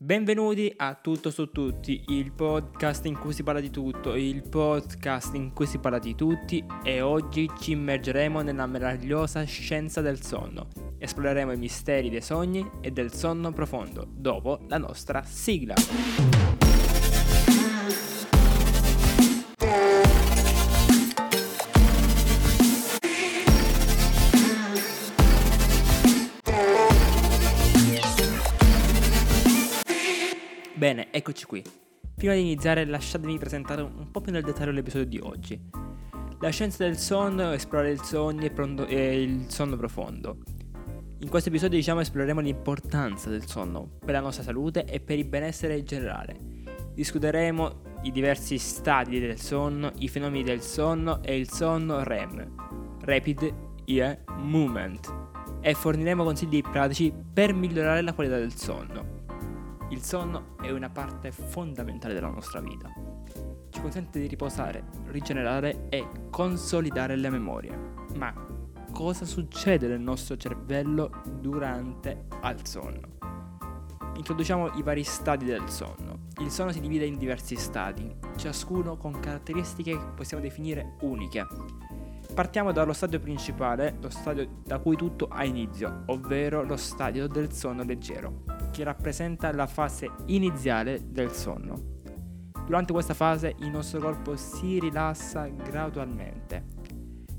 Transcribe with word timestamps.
Benvenuti 0.00 0.72
a 0.76 0.94
Tutto 0.94 1.28
su 1.28 1.50
Tutti, 1.50 2.04
il 2.10 2.30
podcast 2.30 3.04
in 3.06 3.18
cui 3.18 3.32
si 3.32 3.42
parla 3.42 3.60
di 3.60 3.68
tutto, 3.68 4.14
il 4.14 4.48
podcast 4.48 5.34
in 5.34 5.52
cui 5.52 5.66
si 5.66 5.78
parla 5.78 5.98
di 5.98 6.14
tutti 6.14 6.64
e 6.84 7.00
oggi 7.00 7.50
ci 7.58 7.72
immergeremo 7.72 8.40
nella 8.42 8.66
meravigliosa 8.66 9.42
scienza 9.42 10.00
del 10.00 10.22
sonno. 10.22 10.68
Esploreremo 10.98 11.50
i 11.50 11.56
misteri 11.56 12.10
dei 12.10 12.22
sogni 12.22 12.64
e 12.80 12.92
del 12.92 13.12
sonno 13.12 13.50
profondo, 13.50 14.06
dopo 14.08 14.60
la 14.68 14.78
nostra 14.78 15.24
sigla. 15.24 15.74
Bene, 30.78 31.08
eccoci 31.10 31.44
qui. 31.44 31.60
Prima 32.14 32.34
di 32.34 32.40
iniziare 32.40 32.84
lasciatemi 32.84 33.36
presentare 33.36 33.82
un 33.82 34.12
po' 34.12 34.20
più 34.20 34.30
nel 34.30 34.44
dettaglio 34.44 34.70
l'episodio 34.70 35.08
di 35.08 35.18
oggi. 35.18 35.60
La 36.38 36.50
scienza 36.50 36.84
del 36.84 36.96
sonno, 36.96 37.50
esplorare 37.50 37.90
il 37.90 38.00
sogno 38.00 38.48
e, 38.86 39.20
il 39.20 39.50
sonno 39.50 39.76
profondo. 39.76 40.36
In 41.18 41.28
questo 41.28 41.48
episodio 41.48 41.78
diciamo 41.78 41.98
esploreremo 41.98 42.38
l'importanza 42.38 43.28
del 43.28 43.44
sonno 43.44 43.98
per 43.98 44.10
la 44.10 44.20
nostra 44.20 44.44
salute 44.44 44.84
e 44.84 45.00
per 45.00 45.18
il 45.18 45.24
benessere 45.24 45.82
generale. 45.82 46.38
Discuteremo 46.94 47.98
i 48.02 48.12
diversi 48.12 48.56
stadi 48.56 49.18
del 49.18 49.40
sonno, 49.40 49.90
i 49.98 50.06
fenomeni 50.06 50.44
del 50.44 50.60
sonno 50.60 51.24
e 51.24 51.36
il 51.36 51.50
sonno 51.50 52.04
REM, 52.04 53.00
Rapid 53.00 53.54
Eye 53.84 54.22
Movement, 54.36 55.12
e 55.60 55.74
forniremo 55.74 56.22
consigli 56.22 56.60
pratici 56.60 57.12
per 57.32 57.52
migliorare 57.52 58.00
la 58.00 58.12
qualità 58.12 58.38
del 58.38 58.54
sonno. 58.54 59.17
Il 59.90 60.02
sonno 60.02 60.54
è 60.60 60.70
una 60.70 60.90
parte 60.90 61.32
fondamentale 61.32 62.12
della 62.12 62.28
nostra 62.28 62.60
vita. 62.60 62.92
Ci 63.70 63.80
consente 63.80 64.20
di 64.20 64.26
riposare, 64.26 64.84
rigenerare 65.06 65.88
e 65.88 66.06
consolidare 66.28 67.16
le 67.16 67.30
memorie. 67.30 67.94
Ma 68.16 68.34
cosa 68.92 69.24
succede 69.24 69.88
nel 69.88 70.00
nostro 70.00 70.36
cervello 70.36 71.22
durante 71.40 72.26
al 72.42 72.66
sonno? 72.66 73.16
Introduciamo 74.14 74.74
i 74.74 74.82
vari 74.82 75.04
stadi 75.04 75.46
del 75.46 75.70
sonno. 75.70 76.26
Il 76.40 76.50
sonno 76.50 76.70
si 76.70 76.80
divide 76.80 77.06
in 77.06 77.16
diversi 77.16 77.56
stadi, 77.56 78.14
ciascuno 78.36 78.98
con 78.98 79.18
caratteristiche 79.20 79.92
che 79.92 80.06
possiamo 80.14 80.42
definire 80.42 80.96
uniche. 81.00 81.46
Partiamo 82.34 82.72
dallo 82.72 82.92
stadio 82.92 83.20
principale, 83.20 83.96
lo 84.02 84.10
stadio 84.10 84.60
da 84.64 84.80
cui 84.80 84.96
tutto 84.96 85.28
ha 85.28 85.46
inizio, 85.46 86.02
ovvero 86.06 86.62
lo 86.62 86.76
stadio 86.76 87.26
del 87.26 87.54
sonno 87.54 87.84
leggero 87.84 88.57
che 88.70 88.84
rappresenta 88.84 89.52
la 89.52 89.66
fase 89.66 90.10
iniziale 90.26 91.00
del 91.10 91.32
sonno. 91.32 91.96
Durante 92.64 92.92
questa 92.92 93.14
fase 93.14 93.54
il 93.60 93.70
nostro 93.70 93.98
corpo 94.00 94.36
si 94.36 94.78
rilassa 94.78 95.46
gradualmente 95.46 96.64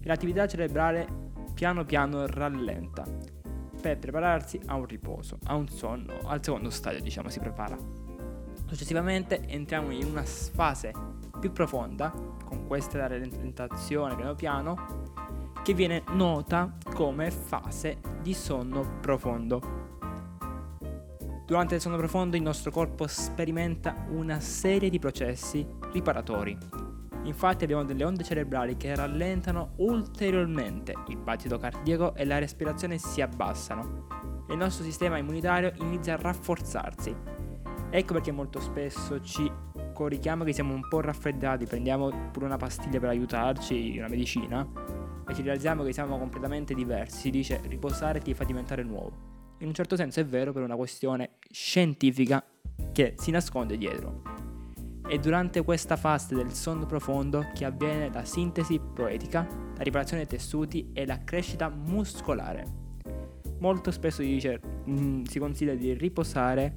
e 0.01 0.07
l'attività 0.07 0.47
cerebrale 0.47 1.07
piano 1.53 1.85
piano 1.85 2.25
rallenta 2.25 3.03
per 3.81 3.97
prepararsi 3.97 4.59
a 4.65 4.75
un 4.75 4.85
riposo, 4.85 5.37
a 5.45 5.55
un 5.55 5.67
sonno, 5.67 6.13
al 6.25 6.43
secondo 6.43 6.69
stadio 6.69 7.01
diciamo 7.01 7.29
si 7.29 7.39
prepara. 7.39 7.77
Successivamente 8.65 9.45
entriamo 9.47 9.91
in 9.91 10.05
una 10.05 10.23
fase 10.23 10.91
più 11.39 11.51
profonda, 11.51 12.11
con 12.43 12.67
questa 12.67 13.07
rallentazione 13.07 14.15
piano 14.15 14.35
piano, 14.35 15.13
che 15.63 15.73
viene 15.73 16.03
nota 16.11 16.75
come 16.93 17.31
fase 17.31 17.99
di 18.21 18.33
sonno 18.33 18.99
profondo. 18.99 19.88
Durante 21.49 21.73
il 21.73 21.81
sonno 21.81 21.97
profondo 21.97 22.35
il 22.35 22.43
nostro 22.43 22.69
corpo 22.69 23.07
sperimenta 23.07 24.05
una 24.09 24.39
serie 24.39 24.87
di 24.87 24.99
processi 24.99 25.65
riparatori. 25.91 26.55
Infatti 27.23 27.63
abbiamo 27.63 27.83
delle 27.83 28.03
onde 28.03 28.23
cerebrali 28.23 28.77
che 28.77 28.93
rallentano 28.93 29.71
ulteriormente 29.77 30.93
il 31.07 31.17
battito 31.17 31.57
cardiaco 31.57 32.13
e 32.13 32.23
la 32.25 32.37
respirazione 32.37 32.99
si 32.99 33.21
abbassano 33.21 34.45
e 34.47 34.53
il 34.53 34.59
nostro 34.59 34.83
sistema 34.83 35.17
immunitario 35.17 35.73
inizia 35.77 36.13
a 36.13 36.17
rafforzarsi. 36.21 37.15
Ecco 37.89 38.13
perché 38.13 38.31
molto 38.31 38.59
spesso 38.59 39.19
ci 39.19 39.51
corichiamo 39.91 40.43
che 40.43 40.53
siamo 40.53 40.75
un 40.75 40.87
po' 40.87 41.01
raffreddati, 41.01 41.65
prendiamo 41.65 42.29
pure 42.31 42.45
una 42.45 42.57
pastiglia 42.57 42.99
per 42.99 43.09
aiutarci, 43.09 43.95
una 43.97 44.07
medicina, 44.07 44.69
e 45.27 45.33
ci 45.33 45.41
realizziamo 45.41 45.81
che 45.81 45.93
siamo 45.93 46.19
completamente 46.19 46.75
diversi. 46.75 47.21
Si 47.21 47.29
dice 47.31 47.59
riposare 47.63 48.19
ti 48.19 48.35
fa 48.35 48.43
diventare 48.43 48.83
nuovo 48.83 49.37
in 49.59 49.67
un 49.67 49.73
certo 49.73 49.95
senso 49.95 50.19
è 50.19 50.25
vero 50.25 50.51
per 50.51 50.63
una 50.63 50.75
questione 50.75 51.31
scientifica 51.51 52.43
che 52.91 53.15
si 53.17 53.31
nasconde 53.31 53.77
dietro. 53.77 54.21
È 55.05 55.17
durante 55.17 55.63
questa 55.63 55.95
fase 55.95 56.35
del 56.35 56.53
sonno 56.53 56.85
profondo 56.85 57.49
che 57.53 57.65
avviene 57.65 58.11
la 58.13 58.23
sintesi 58.23 58.79
proetica, 58.79 59.47
la 59.75 59.83
riparazione 59.83 60.25
dei 60.25 60.37
tessuti 60.37 60.91
e 60.93 61.05
la 61.05 61.23
crescita 61.23 61.69
muscolare. 61.69 62.77
Molto 63.59 63.91
spesso 63.91 64.21
si 64.21 64.29
dice, 64.29 64.61
mm, 64.87 65.23
si 65.23 65.39
consiglia 65.39 65.73
di 65.73 65.93
riposare 65.93 66.73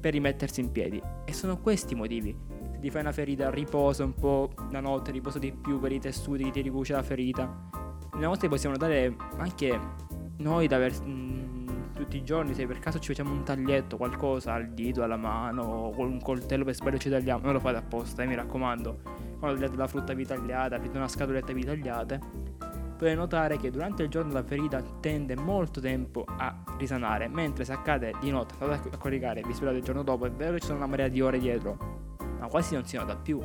per 0.00 0.12
rimettersi 0.12 0.60
in 0.60 0.70
piedi 0.70 1.00
e 1.24 1.32
sono 1.32 1.58
questi 1.58 1.94
i 1.94 1.96
motivi. 1.96 2.36
Se 2.72 2.80
ti 2.80 2.90
fai 2.90 3.00
una 3.00 3.12
ferita, 3.12 3.48
riposa 3.50 4.04
un 4.04 4.14
po' 4.14 4.50
la 4.70 4.80
notte, 4.80 5.12
riposa 5.12 5.38
di 5.38 5.52
più 5.52 5.78
per 5.80 5.92
i 5.92 6.00
tessuti 6.00 6.50
ti 6.50 6.60
ricuce 6.60 6.92
la 6.92 7.02
ferita. 7.02 7.70
Nelle 8.12 8.26
notte 8.26 8.48
possiamo 8.48 8.74
notare 8.74 9.16
anche 9.38 9.78
noi 10.38 10.66
da 10.66 10.76
aver, 10.76 10.92
mm, 11.02 11.63
tutti 11.94 12.16
i 12.16 12.24
giorni, 12.24 12.54
se 12.54 12.66
per 12.66 12.78
caso 12.78 12.98
ci 12.98 13.08
facciamo 13.08 13.32
un 13.32 13.44
taglietto, 13.44 13.96
qualcosa 13.96 14.52
al 14.52 14.68
dito, 14.68 15.02
alla 15.02 15.16
mano, 15.16 15.62
o 15.62 15.90
con 15.90 16.10
un 16.10 16.20
coltello 16.20 16.64
per 16.64 16.74
sbaglio 16.74 16.98
ci 16.98 17.08
tagliamo, 17.08 17.44
non 17.44 17.54
lo 17.54 17.60
fate 17.60 17.76
apposta, 17.76 18.22
eh, 18.22 18.26
mi 18.26 18.34
raccomando. 18.34 19.00
Quando 19.38 19.58
tagliate 19.58 19.76
la 19.76 19.86
frutta 19.86 20.12
vi 20.12 20.26
tagliate, 20.26 20.74
aprite 20.74 20.96
una 20.96 21.08
scatoletta 21.08 21.52
vi 21.52 21.64
tagliate, 21.64 22.20
potete 22.96 23.14
notare 23.14 23.58
che 23.58 23.70
durante 23.70 24.02
il 24.02 24.08
giorno 24.08 24.32
la 24.32 24.42
ferita 24.42 24.82
tende 25.00 25.36
molto 25.36 25.80
tempo 25.80 26.24
a 26.26 26.62
risanare, 26.76 27.28
mentre 27.28 27.64
se 27.64 27.72
accade 27.72 28.12
di 28.20 28.30
notte, 28.30 28.54
andate 28.58 28.88
a 28.92 28.98
coricare 28.98 29.42
vi 29.46 29.52
svegliate 29.52 29.78
il 29.78 29.84
giorno 29.84 30.02
dopo, 30.02 30.26
è 30.26 30.30
vero 30.30 30.54
che 30.54 30.60
ci 30.60 30.66
sono 30.66 30.78
una 30.78 30.86
marea 30.86 31.08
di 31.08 31.20
ore 31.20 31.38
dietro, 31.38 32.16
ma 32.40 32.48
quasi 32.48 32.74
non 32.74 32.84
si 32.84 32.96
nota 32.96 33.16
più. 33.16 33.40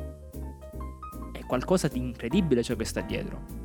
È 1.32 1.44
qualcosa 1.46 1.88
di 1.88 1.98
incredibile 1.98 2.62
ciò 2.62 2.74
che 2.74 2.84
sta 2.84 3.00
dietro. 3.00 3.59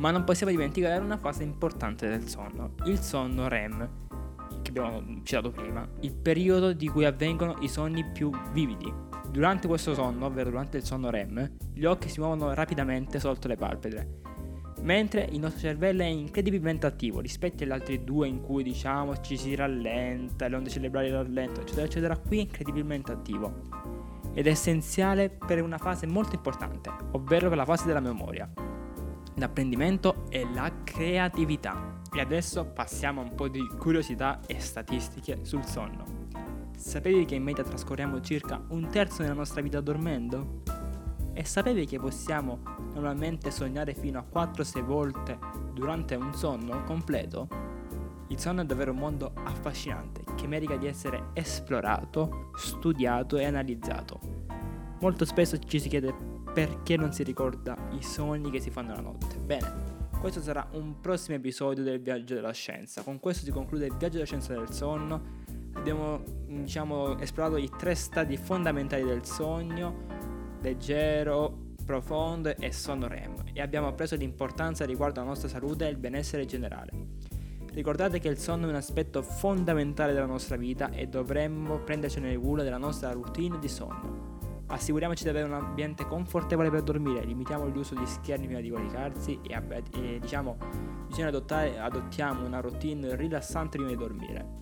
Ma 0.00 0.10
non 0.10 0.24
possiamo 0.24 0.50
dimenticare 0.50 0.98
una 0.98 1.18
fase 1.18 1.42
importante 1.42 2.08
del 2.08 2.26
sonno, 2.26 2.72
il 2.86 2.98
sonno 3.00 3.48
REM, 3.48 3.86
che 4.62 4.70
abbiamo 4.70 5.20
citato 5.24 5.50
prima, 5.50 5.86
il 6.00 6.14
periodo 6.14 6.72
di 6.72 6.88
cui 6.88 7.04
avvengono 7.04 7.56
i 7.60 7.68
sogni 7.68 8.02
più 8.10 8.30
vividi. 8.52 8.90
Durante 9.28 9.68
questo 9.68 9.92
sonno, 9.92 10.24
ovvero 10.24 10.48
durante 10.48 10.78
il 10.78 10.84
sonno 10.84 11.10
REM, 11.10 11.50
gli 11.74 11.84
occhi 11.84 12.08
si 12.08 12.18
muovono 12.18 12.54
rapidamente 12.54 13.20
sotto 13.20 13.46
le 13.46 13.56
palpebre, 13.56 14.20
mentre 14.80 15.28
il 15.32 15.38
nostro 15.38 15.60
cervello 15.60 16.00
è 16.00 16.06
incredibilmente 16.06 16.86
attivo 16.86 17.20
rispetto 17.20 17.64
agli 17.64 17.70
altri 17.70 18.02
due 18.02 18.26
in 18.26 18.40
cui 18.40 18.62
diciamo 18.62 19.20
ci 19.20 19.36
si 19.36 19.54
rallenta, 19.54 20.48
le 20.48 20.56
onde 20.56 20.70
cerebrali 20.70 21.10
rallentano, 21.10 21.60
eccetera, 21.60 21.84
eccetera, 21.84 22.16
qui 22.16 22.38
è 22.38 22.40
incredibilmente 22.40 23.12
attivo 23.12 23.68
ed 24.32 24.46
è 24.46 24.50
essenziale 24.50 25.28
per 25.28 25.62
una 25.62 25.76
fase 25.76 26.06
molto 26.06 26.36
importante, 26.36 26.90
ovvero 27.10 27.50
per 27.50 27.58
la 27.58 27.66
fase 27.66 27.84
della 27.84 28.00
memoria 28.00 28.50
l'apprendimento 29.40 30.26
e 30.28 30.46
la 30.52 30.70
creatività. 30.84 31.98
E 32.12 32.20
adesso 32.20 32.66
passiamo 32.66 33.20
a 33.20 33.24
un 33.24 33.34
po' 33.34 33.48
di 33.48 33.66
curiosità 33.78 34.40
e 34.46 34.60
statistiche 34.60 35.38
sul 35.42 35.64
sonno. 35.64 36.28
Sapevi 36.76 37.24
che 37.24 37.34
in 37.34 37.42
media 37.42 37.64
trascorriamo 37.64 38.20
circa 38.20 38.62
un 38.68 38.88
terzo 38.88 39.22
della 39.22 39.34
nostra 39.34 39.60
vita 39.60 39.80
dormendo? 39.80 40.62
E 41.32 41.44
sapevi 41.44 41.86
che 41.86 41.98
possiamo 41.98 42.60
normalmente 42.92 43.50
sognare 43.50 43.94
fino 43.94 44.18
a 44.18 44.46
4-6 44.46 44.84
volte 44.84 45.38
durante 45.72 46.14
un 46.14 46.34
sonno 46.34 46.82
completo? 46.84 47.48
Il 48.28 48.38
sonno 48.38 48.62
è 48.62 48.64
davvero 48.64 48.92
un 48.92 48.98
mondo 48.98 49.32
affascinante 49.44 50.22
che 50.36 50.46
merita 50.46 50.76
di 50.76 50.86
essere 50.86 51.30
esplorato, 51.32 52.50
studiato 52.56 53.38
e 53.38 53.44
analizzato. 53.44 54.39
Molto 55.00 55.24
spesso 55.24 55.58
ci 55.58 55.80
si 55.80 55.88
chiede 55.88 56.14
perché 56.52 56.96
non 56.96 57.12
si 57.12 57.22
ricorda 57.22 57.76
i 57.92 58.02
sogni 58.02 58.50
che 58.50 58.60
si 58.60 58.70
fanno 58.70 58.92
la 58.92 59.00
notte. 59.00 59.36
Bene, 59.38 60.08
questo 60.20 60.42
sarà 60.42 60.68
un 60.72 61.00
prossimo 61.00 61.36
episodio 61.36 61.82
del 61.82 62.00
viaggio 62.00 62.34
della 62.34 62.52
scienza. 62.52 63.02
Con 63.02 63.18
questo 63.18 63.44
si 63.44 63.50
conclude 63.50 63.86
il 63.86 63.96
viaggio 63.96 64.14
della 64.14 64.26
scienza 64.26 64.52
del 64.52 64.70
sonno. 64.70 65.38
Abbiamo 65.72 66.22
diciamo, 66.46 67.18
esplorato 67.18 67.56
i 67.56 67.70
tre 67.78 67.94
stati 67.94 68.36
fondamentali 68.36 69.04
del 69.04 69.24
sogno, 69.24 70.04
leggero, 70.60 71.68
profondo 71.86 72.54
e 72.54 72.70
sonno 72.70 73.08
REM 73.08 73.34
e 73.54 73.60
abbiamo 73.62 73.88
appreso 73.88 74.16
l'importanza 74.16 74.84
riguardo 74.84 75.20
alla 75.20 75.30
nostra 75.30 75.48
salute 75.48 75.86
e 75.86 75.90
il 75.90 75.96
benessere 75.96 76.44
generale. 76.44 76.90
Ricordate 77.72 78.18
che 78.18 78.28
il 78.28 78.36
sonno 78.36 78.66
è 78.66 78.68
un 78.68 78.74
aspetto 78.74 79.22
fondamentale 79.22 80.12
della 80.12 80.26
nostra 80.26 80.56
vita 80.56 80.90
e 80.90 81.06
dovremmo 81.06 81.78
prendercene 81.78 82.36
cura 82.36 82.62
della 82.62 82.78
nostra 82.78 83.12
routine 83.12 83.58
di 83.58 83.68
sonno. 83.68 84.39
Assicuriamoci 84.70 85.24
di 85.24 85.28
avere 85.28 85.46
un 85.46 85.54
ambiente 85.54 86.06
confortevole 86.06 86.70
per 86.70 86.82
dormire, 86.82 87.24
limitiamo 87.24 87.66
l'uso 87.66 87.96
di 87.96 88.06
schermi 88.06 88.46
prima 88.46 88.60
di 88.60 88.70
coricarsi 88.70 89.40
e, 89.42 89.60
e 89.92 90.18
diciamo 90.20 90.56
bisogna 91.08 91.26
adottare, 91.26 91.78
adottiamo 91.78 92.46
una 92.46 92.60
routine 92.60 93.16
rilassante 93.16 93.76
prima 93.76 93.90
di 93.90 93.96
dormire. 93.96 94.58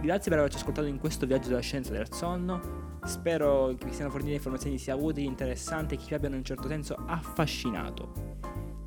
Grazie 0.00 0.30
per 0.30 0.38
averci 0.38 0.56
ascoltato 0.56 0.86
in 0.86 0.98
questo 0.98 1.26
viaggio 1.26 1.48
della 1.48 1.60
scienza 1.60 1.92
del 1.92 2.12
sonno. 2.12 2.98
Spero 3.04 3.74
che 3.76 3.86
vi 3.86 3.92
siano 3.92 4.10
fornite 4.10 4.34
informazioni 4.34 4.78
sia 4.78 4.94
utili, 4.94 5.26
interessanti 5.26 5.94
e 5.94 5.96
che 5.98 6.04
vi 6.06 6.14
abbiano 6.14 6.36
in 6.36 6.40
un 6.40 6.46
certo 6.46 6.68
senso 6.68 6.94
affascinato. 7.06 8.12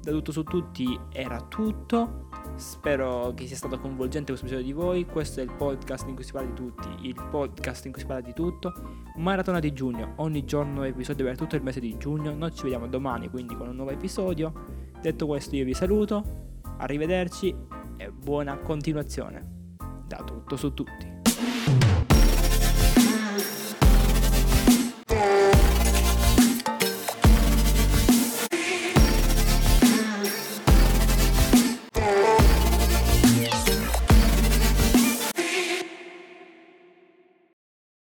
Da 0.02 0.12
tutto 0.12 0.32
su 0.32 0.44
tutti 0.44 1.00
era 1.12 1.42
tutto. 1.42 2.30
Spero 2.64 3.34
che 3.36 3.46
sia 3.46 3.58
stato 3.58 3.78
coinvolgente 3.78 4.32
questo 4.32 4.46
episodio 4.46 4.66
di 4.66 4.72
voi. 4.72 5.06
Questo 5.06 5.42
è 5.42 5.44
il 5.44 5.52
podcast 5.52 6.08
in 6.08 6.16
cui 6.16 6.24
si 6.24 6.32
parla 6.32 6.48
di 6.48 6.56
tutti, 6.56 6.88
il 7.02 7.14
podcast 7.30 7.86
in 7.86 7.92
cui 7.92 8.00
si 8.00 8.08
parla 8.08 8.22
di 8.22 8.34
tutto. 8.34 8.72
Maratona 9.18 9.60
di 9.60 9.74
giugno, 9.74 10.14
ogni 10.18 10.46
giorno 10.46 10.84
episodio 10.84 11.26
per 11.26 11.36
tutto 11.36 11.58
il 11.58 11.62
mese 11.62 11.82
di 11.82 11.98
giugno. 11.98 12.34
Noi 12.34 12.54
ci 12.54 12.64
vediamo 12.64 12.88
domani 12.88 13.30
quindi 13.30 13.54
con 13.54 13.68
un 13.68 13.76
nuovo 13.76 13.92
episodio. 13.92 14.54
Detto 15.02 15.28
questo 15.28 15.58
io 15.58 15.66
vi 15.66 15.74
saluto, 15.74 16.62
arrivederci 16.78 17.54
e 17.98 18.12
buona 18.12 18.58
continuazione. 18.58 19.76
Da 20.08 20.24
tutto 20.24 20.56
su 20.56 20.74
tutti. 20.74 22.13